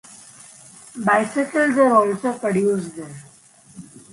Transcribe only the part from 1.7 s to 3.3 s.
are also produced there.